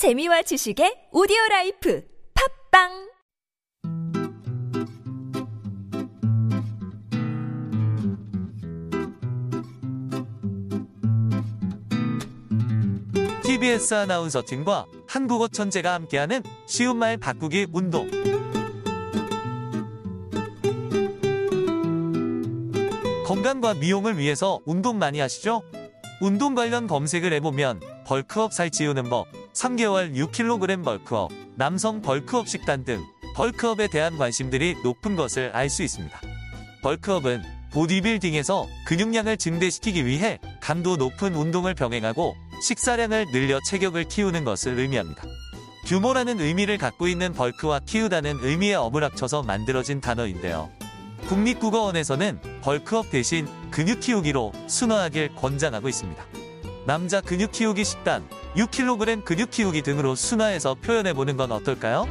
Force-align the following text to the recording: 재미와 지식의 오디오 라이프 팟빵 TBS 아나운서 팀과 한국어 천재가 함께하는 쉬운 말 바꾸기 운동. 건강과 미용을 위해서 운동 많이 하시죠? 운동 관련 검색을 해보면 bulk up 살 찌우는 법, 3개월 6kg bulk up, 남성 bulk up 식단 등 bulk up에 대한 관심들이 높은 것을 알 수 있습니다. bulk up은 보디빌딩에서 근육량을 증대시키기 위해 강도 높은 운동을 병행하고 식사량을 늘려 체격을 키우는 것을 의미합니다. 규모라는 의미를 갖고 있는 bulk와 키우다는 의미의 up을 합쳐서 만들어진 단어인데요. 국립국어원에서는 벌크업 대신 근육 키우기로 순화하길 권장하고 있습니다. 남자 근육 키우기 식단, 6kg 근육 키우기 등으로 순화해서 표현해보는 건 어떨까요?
재미와 0.00 0.40
지식의 0.40 1.08
오디오 1.12 1.36
라이프 1.50 2.02
팟빵 2.72 3.10
TBS 13.42 13.92
아나운서 13.92 14.42
팀과 14.42 14.86
한국어 15.06 15.48
천재가 15.48 15.92
함께하는 15.92 16.44
쉬운 16.66 16.96
말 16.96 17.18
바꾸기 17.18 17.66
운동. 17.70 18.10
건강과 23.26 23.74
미용을 23.74 24.16
위해서 24.16 24.60
운동 24.64 24.98
많이 24.98 25.20
하시죠? 25.20 25.60
운동 26.22 26.54
관련 26.54 26.86
검색을 26.86 27.34
해보면 27.34 27.80
bulk 28.06 28.38
up 28.38 28.54
살 28.54 28.70
찌우는 28.70 29.10
법, 29.10 29.26
3개월 29.52 30.14
6kg 30.14 30.84
bulk 30.84 31.10
up, 31.10 31.30
남성 31.56 32.02
bulk 32.02 32.33
up 32.33 32.48
식단 32.48 32.84
등 32.84 33.04
bulk 33.34 33.65
up에 33.65 33.88
대한 33.88 34.16
관심들이 34.16 34.76
높은 34.82 35.16
것을 35.16 35.50
알 35.54 35.68
수 35.68 35.82
있습니다. 35.82 36.20
bulk 36.82 37.09
up은 37.09 37.42
보디빌딩에서 37.72 38.66
근육량을 38.86 39.36
증대시키기 39.36 40.04
위해 40.04 40.38
강도 40.60 40.96
높은 40.96 41.34
운동을 41.34 41.74
병행하고 41.74 42.34
식사량을 42.62 43.26
늘려 43.32 43.60
체격을 43.64 44.04
키우는 44.04 44.44
것을 44.44 44.78
의미합니다. 44.78 45.22
규모라는 45.86 46.40
의미를 46.40 46.78
갖고 46.78 47.08
있는 47.08 47.32
bulk와 47.32 47.80
키우다는 47.80 48.38
의미의 48.42 48.74
up을 48.74 49.04
합쳐서 49.04 49.42
만들어진 49.42 50.00
단어인데요. 50.00 50.70
국립국어원에서는 51.28 52.40
벌크업 52.62 53.10
대신 53.10 53.46
근육 53.70 54.00
키우기로 54.00 54.52
순화하길 54.66 55.36
권장하고 55.36 55.88
있습니다. 55.88 56.24
남자 56.86 57.20
근육 57.20 57.52
키우기 57.52 57.84
식단, 57.84 58.28
6kg 58.56 59.24
근육 59.24 59.50
키우기 59.50 59.82
등으로 59.82 60.14
순화해서 60.14 60.74
표현해보는 60.74 61.36
건 61.36 61.52
어떨까요? 61.52 62.06